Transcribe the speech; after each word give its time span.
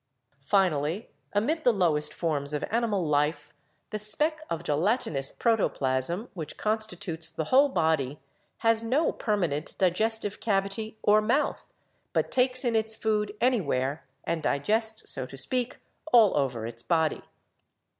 Finally 0.45 1.11
amid 1.33 1.63
the 1.63 1.71
lowest 1.71 2.11
forms 2.11 2.55
of 2.55 2.63
animal 2.71 3.07
life 3.07 3.53
the 3.91 3.99
speck 3.99 4.41
of 4.49 4.63
gelatinous 4.63 5.31
protoplasm, 5.31 6.27
which 6.33 6.57
constitutes 6.57 7.29
the 7.29 7.43
whole 7.43 7.69
body, 7.69 8.19
has 8.57 8.81
no 8.81 9.11
permanent 9.11 9.77
diges 9.77 10.17
tive 10.19 10.39
cavity 10.39 10.97
or 11.03 11.21
mouth, 11.21 11.67
but 12.13 12.31
takes 12.31 12.65
in 12.65 12.75
its 12.75 12.95
food 12.95 13.35
anywhere 13.39 14.03
and 14.23 14.41
digests, 14.41 15.07
so 15.07 15.27
to 15.27 15.37
speak, 15.37 15.77
all 16.11 16.35
over 16.35 16.65
its 16.65 16.81
body. 16.81 17.21